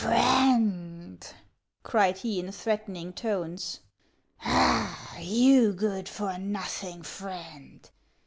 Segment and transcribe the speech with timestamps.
[0.01, 1.23] "Friend!"
[1.83, 3.81] cried he in threatening tones;"
[4.43, 7.87] ah, you good for nothing Friend